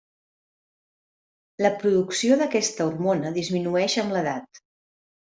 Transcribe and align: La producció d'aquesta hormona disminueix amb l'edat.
La 1.63 1.69
producció 1.83 2.37
d'aquesta 2.39 2.87
hormona 2.87 3.33
disminueix 3.37 3.99
amb 4.05 4.17
l'edat. 4.17 4.63